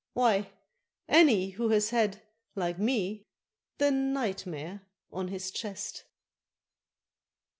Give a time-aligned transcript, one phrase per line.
[0.13, 0.49] Why,
[1.07, 2.23] any who has had,
[2.55, 3.27] like me,
[3.77, 4.81] the NIGHT MARE
[5.11, 6.05] on his chest.